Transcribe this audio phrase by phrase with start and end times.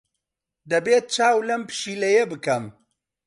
[0.71, 2.63] دەبێت چاو لەم پشیلەیە بکەم.